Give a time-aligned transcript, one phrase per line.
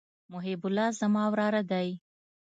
[0.31, 1.89] محب الله زما وراره دئ.